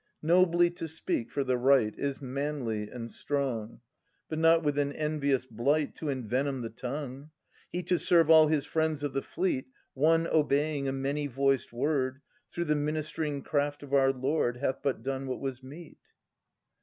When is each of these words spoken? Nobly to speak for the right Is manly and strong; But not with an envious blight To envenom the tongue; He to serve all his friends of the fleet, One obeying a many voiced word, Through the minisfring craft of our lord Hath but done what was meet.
Nobly 0.23 0.71
to 0.71 0.87
speak 0.87 1.29
for 1.29 1.43
the 1.43 1.59
right 1.59 1.93
Is 1.95 2.19
manly 2.23 2.89
and 2.89 3.11
strong; 3.11 3.81
But 4.29 4.39
not 4.39 4.63
with 4.63 4.79
an 4.79 4.91
envious 4.91 5.45
blight 5.45 5.93
To 5.97 6.07
envenom 6.09 6.63
the 6.63 6.71
tongue; 6.71 7.29
He 7.71 7.83
to 7.83 7.99
serve 7.99 8.27
all 8.27 8.47
his 8.47 8.65
friends 8.65 9.03
of 9.03 9.13
the 9.13 9.21
fleet, 9.21 9.67
One 9.93 10.25
obeying 10.25 10.87
a 10.87 10.91
many 10.91 11.27
voiced 11.27 11.71
word, 11.71 12.19
Through 12.49 12.65
the 12.65 12.73
minisfring 12.73 13.43
craft 13.45 13.83
of 13.83 13.93
our 13.93 14.11
lord 14.11 14.57
Hath 14.57 14.81
but 14.81 15.03
done 15.03 15.27
what 15.27 15.39
was 15.39 15.61
meet. 15.61 15.99